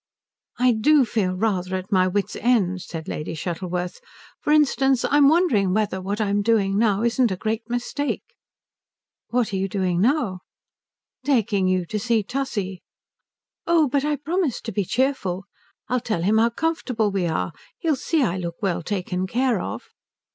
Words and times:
"I 0.57 0.71
do 0.71 1.05
feel 1.05 1.33
rather 1.35 1.75
at 1.75 1.91
my 1.91 2.07
wits' 2.07 2.35
end," 2.37 2.81
said 2.81 3.07
Lady 3.07 3.35
Shuttleworth. 3.35 4.01
"For 4.39 4.51
instance, 4.51 5.05
I'm 5.07 5.29
wondering 5.29 5.75
whether 5.75 6.01
what 6.01 6.19
I'm 6.19 6.41
doing 6.41 6.75
now 6.79 7.03
isn't 7.03 7.29
a 7.29 7.37
great 7.37 7.69
mistake." 7.69 8.23
"What 9.29 9.53
you 9.53 9.65
are 9.65 9.67
doing 9.67 10.01
now?" 10.01 10.39
"Taking 11.23 11.67
you 11.67 11.85
to 11.85 11.99
see 11.99 12.23
Tussie." 12.23 12.81
"Oh 13.67 13.87
but 13.87 14.03
I 14.03 14.15
promise 14.15 14.59
to 14.61 14.71
be 14.71 14.85
cheerful. 14.85 15.45
I'll 15.87 15.99
tell 15.99 16.23
him 16.23 16.39
how 16.39 16.49
comfortable 16.49 17.11
we 17.11 17.27
are. 17.27 17.53
He'll 17.77 17.95
see 17.95 18.23
I 18.23 18.37
look 18.37 18.55
well 18.59 18.81
taken 18.81 19.27
care 19.27 19.61
of." 19.61 19.83